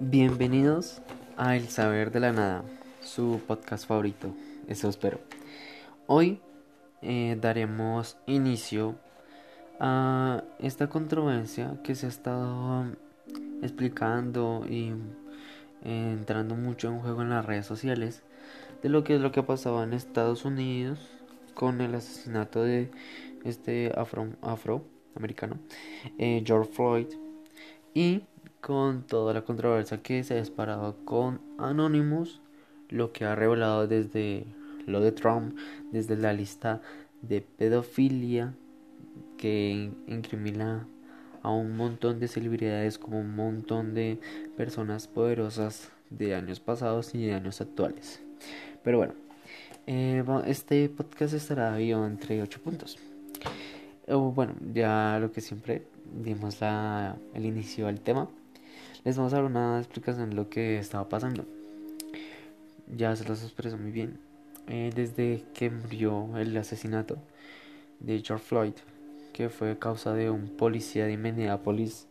[0.00, 1.00] Bienvenidos
[1.36, 2.64] a El Saber de la Nada,
[3.00, 4.34] su podcast favorito,
[4.66, 5.20] eso espero.
[6.08, 6.40] Hoy
[7.00, 8.96] eh, daremos inicio
[9.78, 12.86] a esta controversia que se ha estado
[13.62, 14.94] explicando y
[15.84, 18.24] eh, entrando mucho en juego en las redes sociales
[18.82, 20.98] de lo que es lo que ha pasado en Estados Unidos
[21.54, 22.90] con el asesinato de
[23.44, 25.56] este afro, afroamericano
[26.18, 27.06] eh, George Floyd
[27.94, 28.24] y
[28.64, 32.40] con toda la controversia que se ha disparado con Anonymous,
[32.88, 34.46] lo que ha revelado desde
[34.86, 35.54] lo de Trump,
[35.92, 36.80] desde la lista
[37.20, 38.54] de pedofilia
[39.36, 40.88] que incrimina
[41.42, 44.18] a un montón de celebridades como un montón de
[44.56, 48.22] personas poderosas de años pasados y de años actuales.
[48.82, 49.12] Pero bueno,
[49.86, 52.96] eh, este podcast estará dividido entre 8 puntos.
[54.08, 58.30] O bueno, ya lo que siempre dimos la, el inicio al tema
[59.04, 61.44] les vamos a dar una explicación de lo que estaba pasando.
[62.96, 64.18] Ya se los expresó muy bien.
[64.66, 67.18] Eh, desde que murió el asesinato
[68.00, 68.72] de George Floyd,
[69.34, 72.06] que fue causa de un policía de Minneapolis,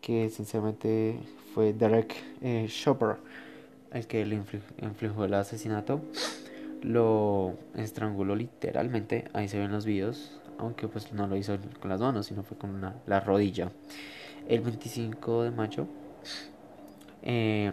[0.00, 1.20] que sinceramente
[1.54, 3.18] fue Derek eh, Chopper,
[3.92, 6.00] el que le infligió el asesinato,
[6.82, 12.00] lo estranguló literalmente, ahí se ven los videos, aunque pues no lo hizo con las
[12.00, 13.70] manos, sino fue con la rodilla.
[14.48, 15.86] El 25 de mayo
[17.22, 17.72] eh,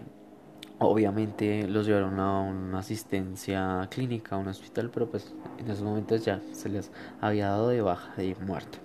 [0.80, 6.24] obviamente los llevaron a una asistencia clínica, a un hospital, pero pues en esos momentos
[6.24, 8.78] ya se les había dado de baja y muerto.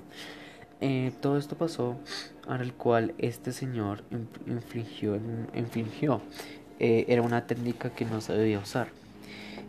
[0.81, 1.97] Eh, todo esto pasó
[2.49, 4.03] al cual este señor
[4.47, 5.19] infligió,
[5.55, 6.21] infligió
[6.81, 8.89] eh, era una técnica que no se debía usar.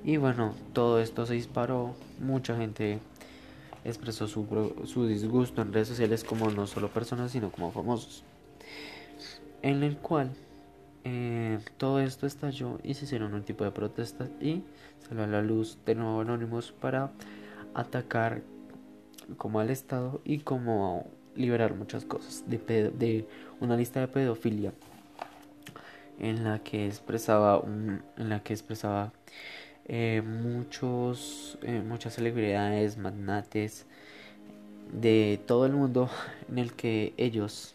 [0.03, 2.99] Y bueno, todo esto se disparó, mucha gente
[3.83, 4.45] expresó su,
[4.85, 8.23] su disgusto en redes sociales como no solo personas, sino como famosos
[9.61, 10.31] en el cual
[11.03, 14.63] eh, todo esto estalló y se hicieron un tipo de protestas y
[15.07, 17.11] salió a la luz de nuevo anónimos para
[17.75, 18.41] atacar
[19.37, 23.27] como al Estado y como liberar muchas cosas de,
[23.59, 24.73] una lista de pedofilia
[26.17, 29.11] en la que expresaba un, en la que expresaba
[29.87, 33.85] eh, muchos eh, muchas celebridades magnates
[34.91, 36.09] de todo el mundo
[36.49, 37.74] en el que ellos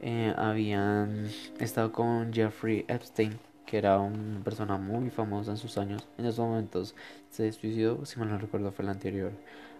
[0.00, 1.28] eh, habían
[1.58, 6.06] estado con Jeffrey Epstein, que era una persona muy famosa en sus años.
[6.18, 6.94] En esos momentos
[7.30, 9.32] se suicidó, si mal no recuerdo, fue el anterior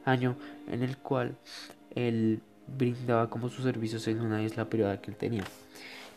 [0.05, 0.37] año,
[0.69, 1.37] en el cual
[1.95, 5.45] él brindaba como sus servicios en una isla privada que él tenía.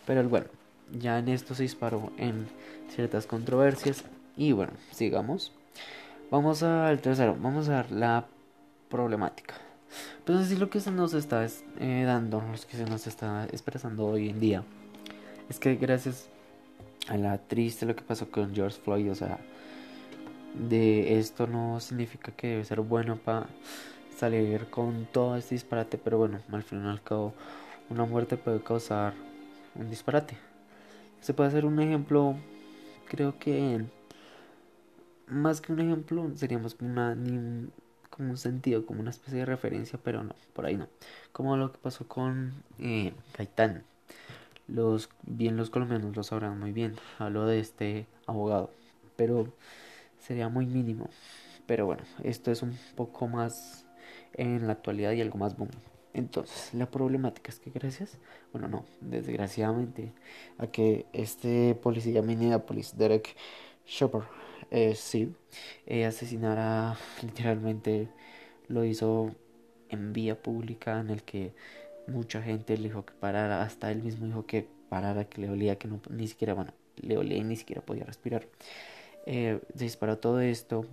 [0.06, 0.48] Pero bueno,
[0.92, 2.48] ya en esto se disparó en
[2.90, 4.04] ciertas controversias.
[4.36, 5.52] Y bueno, sigamos.
[6.30, 8.26] Vamos al tercero, vamos a ver la
[8.90, 9.56] problemática.
[10.26, 11.46] Pues así lo que se nos está
[11.80, 14.64] eh, dando, lo que se nos está expresando hoy en día,
[15.50, 16.30] es que gracias
[17.08, 19.40] a la triste lo que pasó con George Floyd, o sea,
[20.54, 23.48] de esto no significa que debe ser bueno para
[24.18, 27.34] salir con todo este disparate, pero bueno, al fin y al cabo,
[27.90, 29.14] una muerte puede causar
[29.76, 30.38] un disparate.
[31.22, 32.36] Se puede hacer un ejemplo,
[33.08, 33.84] creo que
[35.28, 37.16] más que un ejemplo, seríamos una,
[38.16, 40.88] como un sentido, como una especie de referencia, pero no, por ahí no.
[41.32, 43.84] Como lo que pasó con eh, Gaitán.
[44.68, 46.96] Los, bien los colombianos lo sabrán muy bien.
[47.20, 48.72] Hablo de este abogado,
[49.16, 49.48] pero
[50.20, 51.10] sería muy mínimo.
[51.66, 53.86] Pero bueno, esto es un poco más
[54.34, 55.70] en la actualidad y algo más boom.
[56.14, 58.20] Entonces, la problemática es que gracias,
[58.52, 60.14] bueno, no, desgraciadamente,
[60.60, 63.36] a que este policía Minneapolis, Derek
[63.88, 64.22] Chopper,
[64.74, 65.32] eh, sí,
[65.86, 68.10] eh, asesinara literalmente
[68.68, 69.36] lo hizo
[69.90, 71.54] en vía pública en el que
[72.08, 75.78] mucha gente le dijo que parara, hasta él mismo dijo que parara, que le olía,
[75.78, 78.48] que no, ni siquiera, bueno, le olía y ni siquiera podía respirar.
[79.28, 80.86] Eh, se disparó todo esto.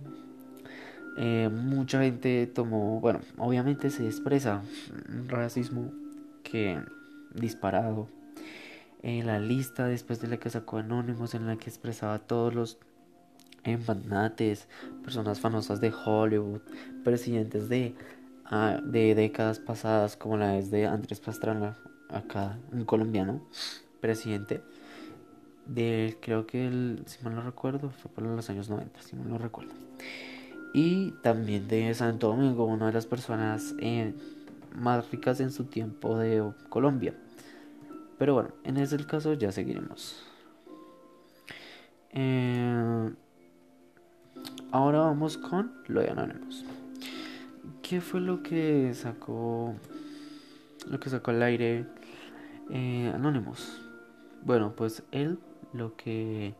[1.17, 4.61] Eh, mucha gente tomó, bueno, obviamente se expresa
[5.27, 5.91] racismo
[6.43, 6.79] que
[7.33, 8.07] disparado.
[9.01, 12.77] La lista después de la que sacó Anónimos, en la que expresaba todos los
[13.63, 14.67] en magnates,
[15.03, 16.61] personas famosas de Hollywood,
[17.03, 17.95] presidentes de,
[18.45, 21.77] ah, de décadas pasadas, como la es de Andrés Pastrana,
[22.09, 23.41] acá, un colombiano,
[23.99, 24.61] presidente.
[25.65, 29.29] De, creo que el, si mal no recuerdo, fue por los años 90, si mal
[29.29, 29.71] no recuerdo.
[30.73, 34.13] Y también de Santo Domingo, una de las personas eh,
[34.75, 37.13] más ricas en su tiempo de Colombia.
[38.17, 40.23] Pero bueno, en ese caso ya seguiremos.
[42.13, 42.40] Eh,
[44.71, 46.63] Ahora vamos con lo de Anonymous.
[47.81, 49.75] ¿Qué fue lo que sacó
[50.87, 51.85] lo que sacó al aire
[52.69, 53.81] eh, Anonymous?
[54.43, 55.39] Bueno, pues él
[55.73, 56.55] lo que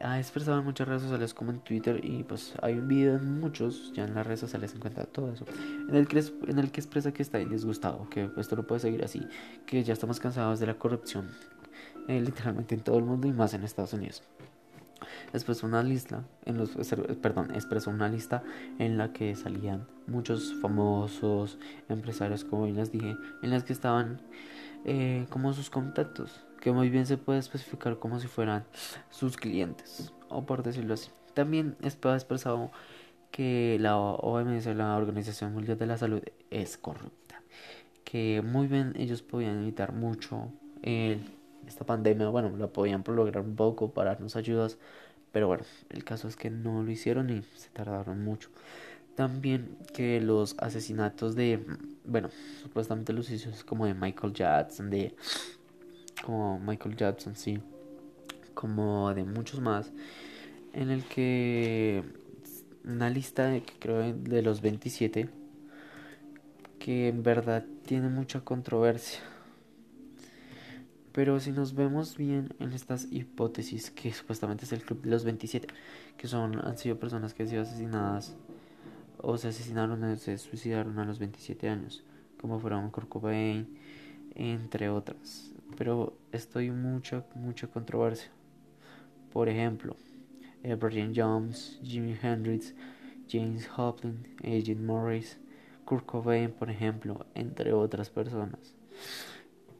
[0.00, 3.38] ha expresado en muchas redes sociales como en Twitter y pues hay un video en
[3.38, 5.44] muchos, ya en las redes sociales se encuentra todo eso,
[5.88, 9.26] en el que, en que expresa que está disgustado, que esto no puede seguir así,
[9.64, 11.28] que ya estamos cansados de la corrupción,
[12.08, 14.22] eh, literalmente en todo el mundo y más en Estados Unidos.
[15.32, 16.70] Expresó una lista, en los,
[17.20, 18.42] perdón, expresó una lista
[18.78, 21.58] en la que salían muchos famosos
[21.88, 24.22] empresarios, como bien les dije, en las que estaban
[24.84, 28.64] eh, como sus contactos que muy bien se puede especificar como si fueran
[29.10, 31.10] sus clientes, o por decirlo así.
[31.34, 32.70] También ha expresado
[33.30, 37.42] que la OMS, la Organización Mundial de la Salud, es corrupta,
[38.04, 40.50] que muy bien ellos podían evitar mucho
[40.82, 44.78] esta pandemia, bueno, la podían prolongar un poco para darnos ayudas,
[45.32, 48.50] pero bueno, el caso es que no lo hicieron y se tardaron mucho.
[49.14, 51.64] También que los asesinatos de,
[52.04, 52.30] bueno,
[52.62, 55.14] supuestamente los hechos como de Michael Jackson, de
[56.24, 57.58] como Michael Jackson, sí,
[58.54, 59.92] como de muchos más,
[60.72, 62.04] en el que
[62.84, 65.28] una lista de, que creo de los 27
[66.78, 69.20] que en verdad tiene mucha controversia.
[71.18, 75.24] Pero si nos vemos bien en estas hipótesis, que supuestamente es el club de los
[75.24, 75.66] 27,
[76.16, 78.36] que son han sido personas que han sido asesinadas
[79.20, 82.04] o se asesinaron o se suicidaron a los 27 años,
[82.40, 83.66] como fueron Kurt Cobain,
[84.36, 88.30] entre otras pero estoy mucha, mucha controversia.
[89.32, 89.96] Por ejemplo,
[90.78, 92.76] Brian Jones, Jimi Hendrix,
[93.28, 95.40] James Joplin, Agent Morris,
[95.84, 98.76] Kurt Cobain, por ejemplo, entre otras personas.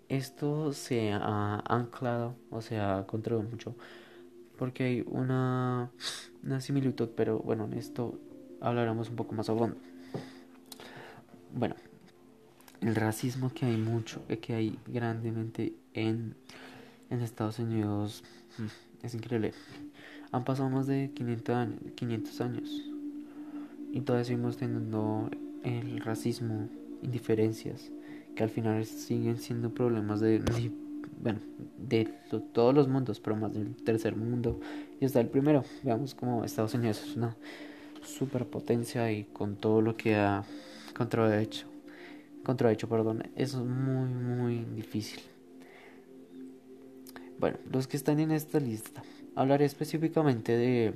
[0.08, 3.75] Esto se ha anclado, o sea, ha mucho,
[4.56, 5.90] porque hay una,
[6.43, 8.19] una similitud, pero bueno, en esto
[8.60, 9.76] hablaremos un poco más a fondo.
[11.52, 11.76] Bueno,
[12.81, 16.34] el racismo que hay mucho, eh, que hay grandemente en,
[17.11, 18.22] en Estados Unidos
[18.58, 19.52] mm, es increíble.
[20.32, 22.88] Han pasado más de 500 años, 500 años
[23.93, 25.31] y todavía seguimos teniendo
[25.64, 26.69] el racismo,
[27.02, 27.90] indiferencias,
[28.38, 30.40] que al final siguen siendo problemas de,
[31.20, 31.40] bueno,
[31.76, 32.05] de
[32.52, 34.61] todos los mundos, pero más del tercer mundo
[35.00, 35.64] y hasta el primero.
[35.82, 37.35] Veamos como Estados Unidos es una
[38.00, 40.44] superpotencia y con todo lo que ha
[41.40, 41.67] hecho
[42.70, 45.20] hecho perdón, eso es muy, muy difícil.
[47.40, 49.02] Bueno, los que están en esta lista,
[49.35, 50.94] hablaré específicamente de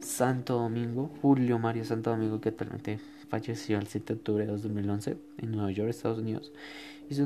[0.00, 2.98] Santo Domingo, Julio Mario Santo Domingo, que actualmente
[3.32, 6.52] falleció el 7 de octubre de 2011 en Nueva York, Estados Unidos.
[7.08, 7.24] Y su,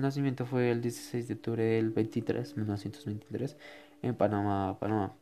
[0.00, 3.56] nacimiento fue el 16 de octubre del 23, 1923,
[4.02, 5.12] en Panamá, Panamá.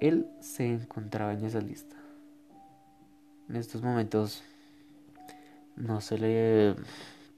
[0.00, 1.94] Él se encontraba en esa lista.
[3.48, 4.42] En estos momentos
[5.76, 6.74] no se le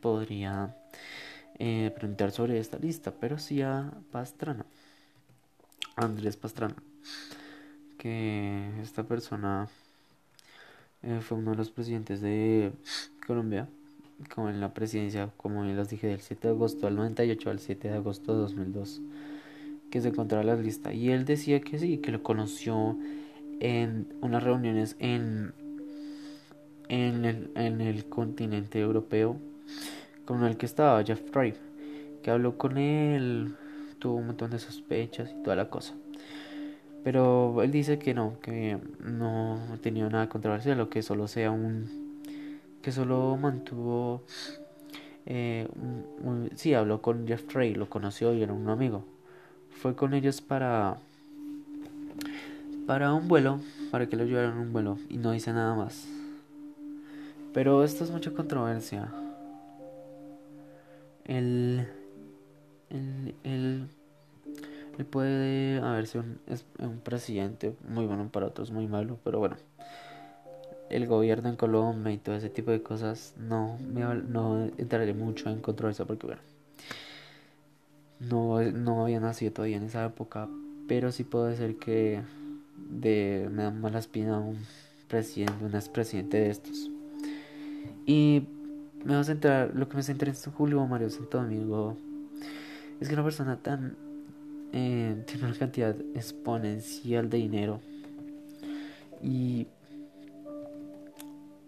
[0.00, 0.74] podría
[1.58, 4.64] eh, preguntar sobre esta lista, pero sí a Pastrana,
[5.94, 6.76] Andrés Pastrana,
[7.98, 9.68] que esta persona
[11.06, 12.72] eh, fue uno de los presidentes de
[13.26, 13.68] Colombia,
[14.34, 17.88] como en la presidencia, como les dije, del 7 de agosto del 98 al 7
[17.88, 19.00] de agosto de 2002,
[19.90, 20.92] que se encontraba en la lista.
[20.92, 22.98] Y él decía que sí, que lo conoció
[23.60, 25.54] en unas reuniones en
[26.88, 29.36] en el, en el continente europeo
[30.24, 31.56] con el que estaba Jeff Drive,
[32.22, 33.54] que habló con él,
[33.98, 35.94] tuvo un montón de sospechas y toda la cosa.
[37.06, 42.20] Pero él dice que no, que no tenía nada controversial, que solo sea un.
[42.82, 44.24] que solo mantuvo.
[45.24, 45.68] Eh,
[46.56, 49.04] sí, habló con Jeff Trey, lo conoció y era un amigo.
[49.70, 50.96] Fue con ellos para.
[52.88, 53.60] para un vuelo,
[53.92, 56.08] para que lo llevaran un vuelo y no dice nada más.
[57.54, 59.12] Pero esto es mucha controversia.
[61.24, 61.86] El,
[62.90, 63.88] el, el,
[64.98, 66.38] el puede haberse un,
[66.78, 69.56] un presidente muy bueno para otros, muy malo, pero bueno.
[70.88, 75.50] El gobierno en Colombia y todo ese tipo de cosas no, me, no entraré mucho
[75.50, 76.42] en controversia porque bueno.
[78.20, 80.48] No, no había nacido todavía en esa época,
[80.88, 82.22] pero sí puede ser que
[82.76, 84.58] de, me da mala espina un
[85.08, 86.90] presidente, un expresidente de estos.
[88.06, 88.48] Y
[89.04, 91.96] me va a centrar, lo que me centra en Julio Mario Santo Domingo
[93.00, 94.05] es que una persona tan
[94.72, 97.80] eh, tiene una cantidad exponencial de dinero.
[99.22, 99.66] Y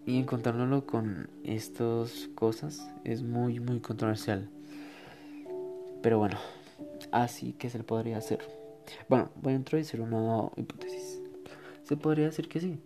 [0.05, 4.49] y encontrándolo con estas cosas es muy muy controversial.
[6.01, 6.37] Pero bueno
[7.11, 8.39] así que se le podría hacer.
[9.07, 11.21] Bueno voy a introducir una hipótesis.
[11.83, 12.79] Se podría decir que sí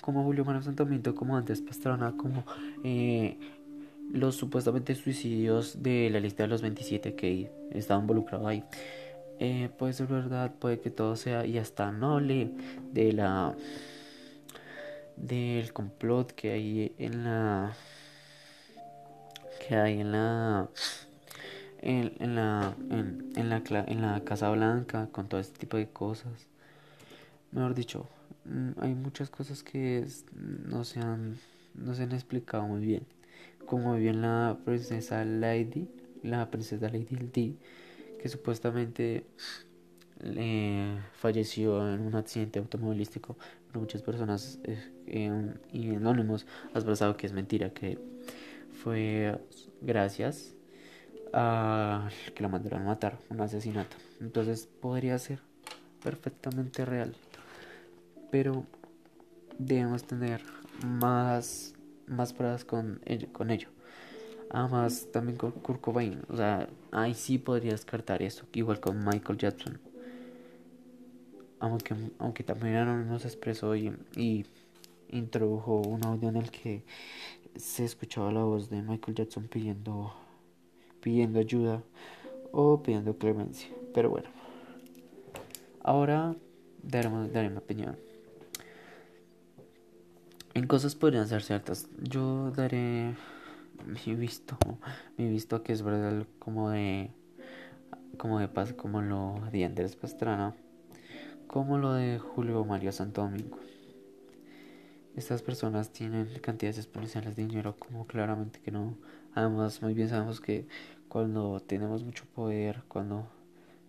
[0.00, 2.44] como Julio Manuel Santomito, como antes Pastrana, como
[2.84, 3.38] eh,
[4.12, 8.64] los supuestamente suicidios de la lista de los 27 que estaban involucrados ahí.
[9.40, 12.50] Eh, puede ser verdad, puede que todo sea y hasta noble
[12.92, 13.54] de la
[15.16, 17.72] del complot que hay en la
[19.66, 20.68] que hay en la
[21.82, 25.88] en, en la en, en, la en la Casa Blanca con todo este tipo de
[25.88, 26.46] cosas.
[27.50, 28.06] Mejor dicho
[28.44, 31.38] mm, hay muchas cosas que no se han
[31.74, 33.06] no se han explicado muy bien.
[33.66, 35.88] Como bien la princesa Lady
[36.22, 37.56] la princesa Lady D
[38.24, 39.26] que supuestamente
[40.22, 43.36] eh, falleció en un accidente automovilístico.
[43.74, 47.98] Muchas personas eh, y anónimos han expresado que es mentira, que
[48.82, 49.38] fue
[49.82, 50.54] gracias
[51.34, 53.94] a que la mandaron a matar, un asesinato.
[54.22, 55.40] Entonces podría ser
[56.02, 57.14] perfectamente real.
[58.30, 58.64] Pero
[59.58, 60.40] debemos tener
[60.82, 61.74] más,
[62.06, 63.02] más pruebas con
[63.34, 63.73] con ello.
[64.54, 66.22] Además, también con Kurt Cobain.
[66.28, 68.46] O sea, ahí sí podría descartar eso.
[68.52, 69.80] Igual con Michael Jackson.
[71.58, 74.46] Aunque, aunque también nos expresó y, y
[75.08, 76.84] introdujo un audio en el que
[77.56, 80.14] se escuchaba la voz de Michael Jackson pidiendo,
[81.00, 81.82] pidiendo ayuda
[82.52, 83.70] o pidiendo clemencia.
[83.92, 84.28] Pero bueno,
[85.82, 86.36] ahora
[86.80, 87.96] daremos, daré mi opinión.
[90.54, 91.88] En cosas podrían ser ciertas.
[92.00, 93.16] Yo daré
[93.86, 94.56] mi visto,
[95.16, 97.10] mi visto que es verdad como de,
[98.16, 100.54] como de paz, como lo de Andrés Pastrana,
[101.46, 103.58] como lo de Julio Mario Santo Domingo.
[105.16, 108.96] Estas personas tienen cantidades exponenciales de dinero, como claramente que no.
[109.34, 110.66] Además, muy bien sabemos que
[111.08, 113.28] cuando tenemos mucho poder, cuando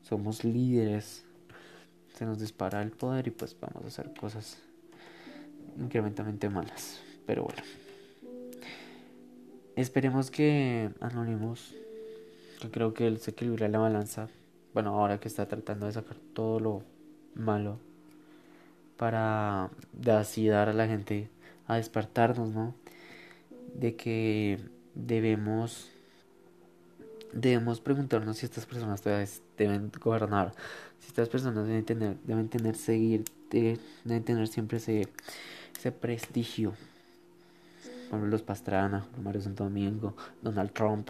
[0.04, 1.26] somos líderes,
[2.14, 4.60] se nos dispara el poder y pues vamos a hacer cosas
[5.80, 7.02] incrementalmente malas.
[7.26, 7.64] Pero bueno.
[9.76, 11.76] Esperemos que Anonymous,
[12.62, 14.30] que creo que él se equilibra la balanza,
[14.74, 16.84] bueno, ahora que está tratando de sacar todo lo
[17.34, 17.78] malo
[18.96, 19.70] para
[20.08, 21.30] así dar a la gente
[21.68, 22.74] a despertarnos, ¿no?
[23.74, 24.60] De que
[24.94, 25.92] debemos
[27.34, 29.04] debemos preguntarnos si estas personas
[29.58, 30.54] deben gobernar,
[31.02, 35.10] si estas personas deben tener, deben tener seguir, deben tener siempre ese,
[35.78, 36.74] ese prestigio
[38.12, 41.10] los Pastrana, Mario Santo Domingo, Donald Trump,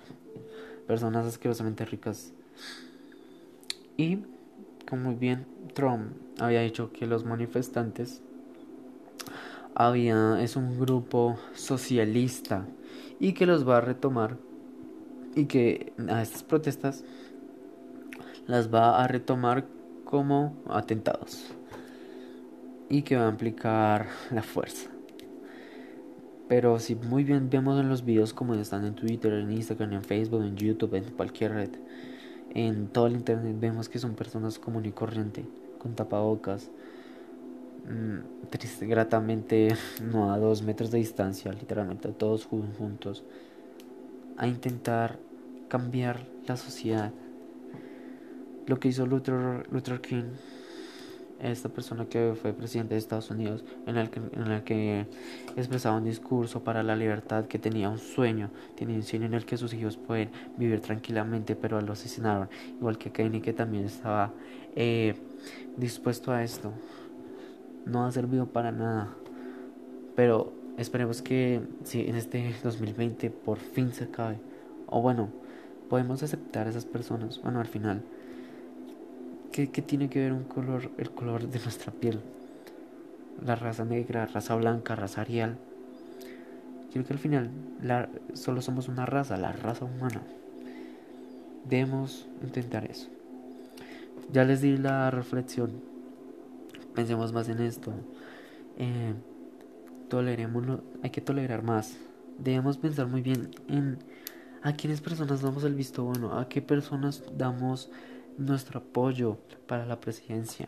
[0.88, 2.34] personas asquerosamente ricas.
[3.98, 4.20] Y,
[4.88, 8.22] como muy bien Trump había dicho que los manifestantes
[9.74, 12.66] había, es un grupo socialista
[13.20, 14.38] y que los va a retomar
[15.36, 17.04] y que a estas protestas
[18.48, 19.66] las va a retomar
[20.06, 21.54] como atentados
[22.90, 24.95] y que va a implicar la fuerza.
[26.48, 30.04] Pero si muy bien vemos en los videos como están en Twitter, en Instagram, en
[30.04, 31.70] Facebook, en YouTube, en cualquier red,
[32.54, 35.44] en todo el internet vemos que son personas común y corriente,
[35.80, 36.70] con tapabocas,
[37.90, 39.76] mmm, gratamente
[40.12, 43.24] no a dos metros de distancia, literalmente todos juntos,
[44.38, 45.18] a intentar
[45.68, 47.12] cambiar la sociedad.
[48.68, 50.34] Lo que hizo Luther, Luther King
[51.40, 55.06] esta persona que fue presidente de Estados Unidos, en el que, en el que
[55.56, 59.46] expresaba un discurso para la libertad, que tenía un sueño, tenía un sueño en el
[59.46, 62.50] que sus hijos pueden vivir tranquilamente, pero lo asesinaron,
[62.80, 64.34] igual que Kenny, que también estaba
[64.76, 65.16] eh,
[65.78, 66.72] dispuesto a esto.
[67.86, 69.10] No ha servido para nada,
[70.16, 74.40] pero esperemos que si en este 2020 por fin se acabe,
[74.88, 75.30] o bueno,
[75.90, 78.04] podemos aceptar a esas personas, bueno, al final
[79.56, 82.20] ¿Qué, tiene que ver un color, el color de nuestra piel?
[83.42, 85.56] La raza negra, raza blanca, raza arial.
[86.92, 87.50] Creo que al final
[87.82, 90.24] la, solo somos una raza, la raza humana.
[91.70, 93.08] Debemos intentar eso.
[94.34, 95.72] Ya les di la reflexión.
[96.94, 97.94] Pensemos más en esto.
[98.78, 99.14] Eh.
[101.02, 101.96] Hay que tolerar más.
[102.40, 104.00] Debemos pensar muy bien en
[104.64, 107.90] a quiénes personas damos el visto bueno, a qué personas damos
[108.38, 109.38] nuestro apoyo
[109.68, 110.68] para la presidencia.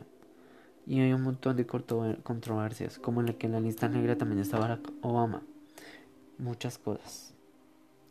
[0.86, 4.40] Y hay un montón de controversias, como en la que en la lista negra también
[4.40, 5.42] estaba Barack Obama.
[6.38, 7.34] Muchas cosas.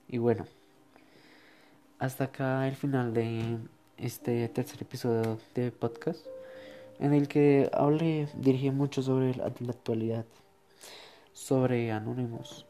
[0.09, 0.47] Y bueno,
[1.99, 3.59] hasta acá el final de
[3.97, 6.27] este tercer episodio de podcast,
[6.99, 10.27] en el que hablé, dirigí mucho sobre la, la actualidad,
[11.33, 12.67] sobre Anónimos.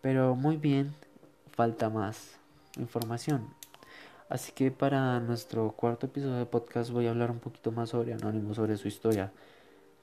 [0.00, 0.94] Pero muy bien,
[1.52, 2.38] falta más
[2.78, 3.55] información.
[4.28, 8.12] Así que para nuestro cuarto episodio de podcast voy a hablar un poquito más sobre
[8.12, 9.30] Anónimo, sobre su historia,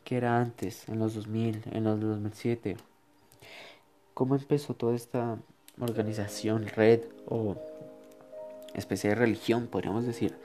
[0.05, 2.77] que era antes, en los 2000, en los 2007.
[4.13, 5.37] Cómo empezó toda esta
[5.77, 7.57] organización, red o
[8.73, 10.37] especie de religión, podríamos decir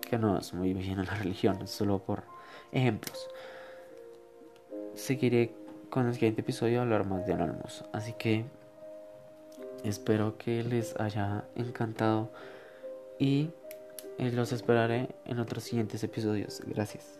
[0.00, 2.22] que no es muy bien la religión, solo por
[2.72, 3.28] ejemplos.
[4.94, 5.52] Seguiré
[5.90, 8.46] con el siguiente episodio a hablar más de Anonymous, así que
[9.84, 12.30] espero que les haya encantado
[13.18, 13.50] y
[14.18, 16.60] eh, los esperaré en otros siguientes episodios.
[16.66, 17.17] Gracias.